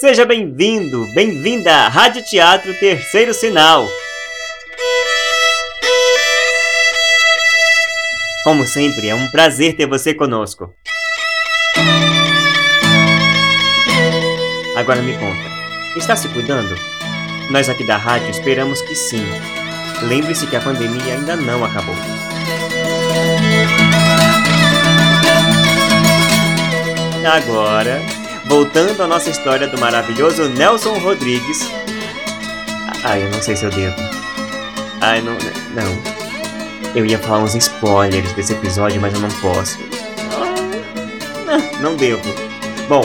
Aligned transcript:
Seja 0.00 0.24
bem-vindo, 0.24 1.08
bem-vinda 1.12 1.74
à 1.74 1.88
Rádio 1.88 2.22
Teatro 2.22 2.72
Terceiro 2.72 3.34
Sinal. 3.34 3.88
Como 8.44 8.64
sempre, 8.64 9.08
é 9.08 9.14
um 9.16 9.28
prazer 9.28 9.74
ter 9.74 9.86
você 9.86 10.14
conosco. 10.14 10.72
Agora 14.76 15.02
me 15.02 15.14
conta, 15.14 15.50
está 15.96 16.14
se 16.14 16.28
cuidando? 16.28 16.76
Nós 17.50 17.68
aqui 17.68 17.84
da 17.84 17.96
rádio 17.96 18.30
esperamos 18.30 18.80
que 18.80 18.94
sim. 18.94 19.26
Lembre-se 20.02 20.46
que 20.46 20.54
a 20.54 20.60
pandemia 20.60 21.14
ainda 21.14 21.34
não 21.34 21.64
acabou. 21.64 21.96
Agora, 27.26 28.00
voltando 28.48 29.02
à 29.02 29.06
nossa 29.06 29.30
história 29.30 29.68
do 29.68 29.78
maravilhoso 29.78 30.48
Nelson 30.48 30.98
Rodrigues. 30.98 31.70
Ai, 33.04 33.22
eu 33.22 33.30
não 33.30 33.40
sei 33.42 33.54
se 33.54 33.64
eu 33.64 33.70
devo. 33.70 33.94
Ai, 35.00 35.20
não. 35.20 35.36
Não. 35.74 36.18
Eu 36.94 37.04
ia 37.04 37.18
falar 37.18 37.40
uns 37.40 37.54
spoilers 37.54 38.32
desse 38.32 38.54
episódio, 38.54 39.00
mas 39.00 39.12
eu 39.12 39.20
não 39.20 39.28
posso. 39.28 39.78
Não, 41.46 41.90
não 41.90 41.96
devo. 41.96 42.22
Bom, 42.88 43.04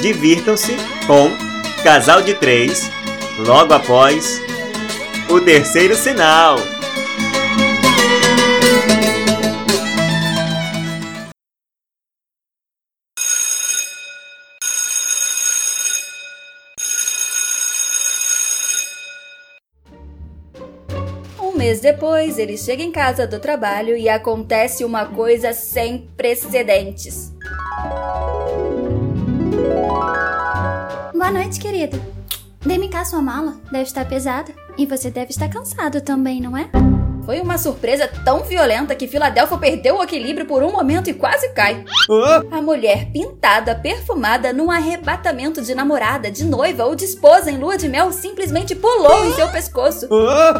divirtam-se 0.00 0.76
com 1.06 1.30
Casal 1.82 2.22
de 2.22 2.34
Três, 2.34 2.90
logo 3.38 3.74
após 3.74 4.40
o 5.28 5.40
terceiro 5.40 5.96
sinal. 5.96 6.58
Mês 21.58 21.80
depois, 21.80 22.38
ele 22.38 22.56
chega 22.56 22.84
em 22.84 22.92
casa 22.92 23.26
do 23.26 23.40
trabalho 23.40 23.96
e 23.96 24.08
acontece 24.08 24.84
uma 24.84 25.04
coisa 25.04 25.52
sem 25.52 26.08
precedentes. 26.16 27.32
Boa 31.12 31.32
noite, 31.32 31.58
querido. 31.58 32.00
Dê-me 32.64 32.88
cá 32.88 33.04
sua 33.04 33.20
mala. 33.20 33.60
Deve 33.72 33.82
estar 33.82 34.04
pesada. 34.08 34.52
E 34.78 34.86
você 34.86 35.10
deve 35.10 35.30
estar 35.30 35.48
cansado 35.48 36.00
também, 36.00 36.40
não 36.40 36.56
é? 36.56 36.70
Foi 37.28 37.40
uma 37.42 37.58
surpresa 37.58 38.08
tão 38.24 38.42
violenta 38.42 38.94
que 38.94 39.06
Filadélfia 39.06 39.58
perdeu 39.58 39.98
o 39.98 40.02
equilíbrio 40.02 40.46
por 40.46 40.62
um 40.62 40.72
momento 40.72 41.10
e 41.10 41.12
quase 41.12 41.50
cai. 41.50 41.84
A 42.50 42.62
mulher 42.62 43.10
pintada, 43.12 43.74
perfumada, 43.74 44.50
num 44.50 44.70
arrebatamento 44.70 45.60
de 45.60 45.74
namorada, 45.74 46.30
de 46.30 46.42
noiva 46.42 46.86
ou 46.86 46.94
de 46.94 47.04
esposa 47.04 47.50
em 47.50 47.58
lua 47.58 47.76
de 47.76 47.86
mel, 47.86 48.10
simplesmente 48.12 48.74
pulou 48.74 49.26
em 49.26 49.34
seu 49.34 49.46
pescoço. 49.48 50.08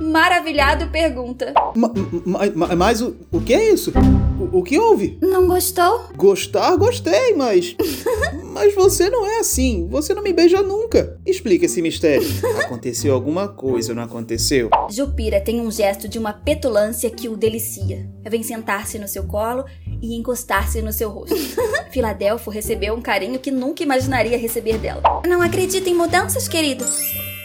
Maravilhado, 0.00 0.86
pergunta: 0.86 1.52
Ma- 1.74 1.90
ma- 2.24 2.38
ma- 2.54 2.76
mas 2.76 3.00
o, 3.00 3.16
o 3.32 3.40
que 3.40 3.54
é 3.54 3.72
isso? 3.72 3.92
O, 4.38 4.58
o 4.58 4.62
que 4.62 4.78
houve? 4.78 5.18
Não 5.20 5.46
gostou? 5.46 6.04
Gostar, 6.16 6.76
gostei, 6.76 7.34
mas. 7.34 7.76
mas 8.52 8.74
você 8.74 9.10
não 9.10 9.26
é 9.26 9.38
assim. 9.38 9.86
Você 9.90 10.14
não 10.14 10.22
me 10.22 10.32
beija 10.32 10.62
nunca. 10.62 11.18
Explica 11.26 11.66
esse 11.66 11.82
mistério. 11.82 12.26
Aconteceu 12.64 13.14
alguma 13.14 13.48
coisa, 13.48 13.94
não 13.94 14.02
aconteceu? 14.02 14.70
Jupira 14.90 15.40
tem 15.40 15.60
um 15.60 15.70
gesto 15.70 16.08
de 16.08 16.18
uma 16.18 16.32
petulância 16.32 17.10
que 17.10 17.28
o 17.28 17.36
delicia. 17.36 18.08
Vem 18.28 18.42
sentar-se 18.42 18.98
no 18.98 19.08
seu 19.08 19.24
colo 19.24 19.64
e 20.00 20.16
encostar-se 20.16 20.80
no 20.82 20.92
seu 20.92 21.10
rosto. 21.10 21.36
Filadelfo 21.90 22.50
recebeu 22.50 22.94
um 22.94 23.02
carinho 23.02 23.38
que 23.38 23.50
nunca 23.50 23.82
imaginaria 23.82 24.38
receber 24.38 24.78
dela. 24.78 25.02
Não 25.26 25.42
acredita 25.42 25.88
em 25.88 25.94
mudanças, 25.94 26.48
querido? 26.48 26.84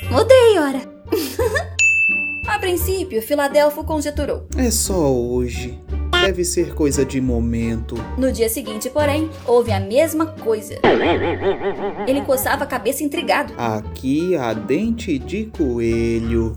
Mudei, 0.10 0.58
ora. 0.58 0.82
A 2.48 2.60
princípio, 2.60 3.22
Filadelfo 3.22 3.84
conjeturou. 3.84 4.48
É 4.58 4.72
só 4.72 5.14
hoje. 5.14 5.78
Deve 6.28 6.44
ser 6.44 6.74
coisa 6.74 7.06
de 7.06 7.22
momento. 7.22 7.96
No 8.18 8.30
dia 8.34 8.50
seguinte, 8.50 8.90
porém, 8.90 9.30
houve 9.46 9.72
a 9.72 9.80
mesma 9.80 10.26
coisa. 10.26 10.78
Ele 12.06 12.22
coçava 12.24 12.66
a 12.66 12.68
cabeça 12.68 13.02
intrigado. 13.02 13.54
Aqui 13.58 14.36
há 14.36 14.52
dente 14.52 15.18
de 15.18 15.46
coelho. 15.46 16.54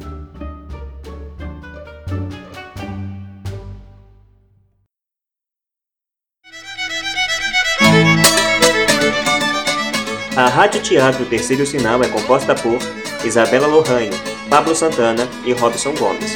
A 10.37 10.49
Rádio 10.49 10.83
Teatro 10.83 11.25
Terceiro 11.27 11.65
Sinal 11.65 12.03
é 12.03 12.09
composta 12.09 12.57
por 12.57 12.81
Isabela 13.25 13.69
Lohanho, 13.69 14.11
Pablo 14.51 14.75
Santana 14.75 15.29
e 15.47 15.53
Robson 15.53 15.95
Gomes. 15.95 16.35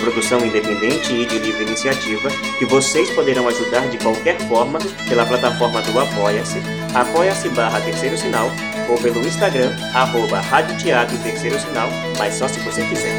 Produção 0.00 0.44
independente 0.44 1.12
e 1.12 1.26
de 1.26 1.38
livre 1.38 1.62
iniciativa 1.62 2.28
que 2.58 2.64
vocês 2.64 3.10
poderão 3.10 3.46
ajudar 3.48 3.88
de 3.88 3.98
qualquer 3.98 4.38
forma 4.48 4.78
pela 5.08 5.24
plataforma 5.24 5.80
do 5.82 6.00
Apoia-se, 6.00 6.60
apoia-se 6.94 7.48
barra 7.50 7.80
Terceiro 7.80 8.16
Sinal 8.16 8.50
ou 8.88 8.98
pelo 8.98 9.20
Instagram, 9.26 9.76
arroba 9.94 10.40
Rádio 10.40 10.76
Teatro 10.78 11.16
Terceiro 11.18 11.58
Sinal, 11.60 11.88
mas 12.18 12.34
só 12.34 12.48
se 12.48 12.58
você 12.60 12.82
quiser. 12.86 13.16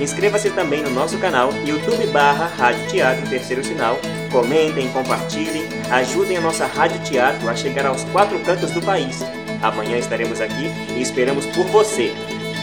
Inscreva-se 0.00 0.50
também 0.50 0.82
no 0.82 0.90
nosso 0.90 1.16
canal 1.18 1.50
YouTube 1.64 2.06
barra 2.08 2.46
Rádio 2.58 2.86
Teatro 2.88 3.26
Terceiro 3.28 3.64
Sinal. 3.64 3.98
Comentem, 4.30 4.88
compartilhem, 4.88 5.66
ajudem 5.90 6.36
a 6.36 6.40
nossa 6.40 6.66
Rádio 6.66 7.00
Teatro 7.02 7.48
a 7.48 7.54
chegar 7.54 7.86
aos 7.86 8.04
quatro 8.04 8.38
cantos 8.40 8.70
do 8.72 8.82
país. 8.82 9.20
Amanhã 9.62 9.96
estaremos 9.96 10.40
aqui 10.40 10.70
e 10.94 11.00
esperamos 11.00 11.46
por 11.46 11.64
você. 11.66 12.12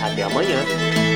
Até 0.02 0.24
amanhã! 0.24 1.11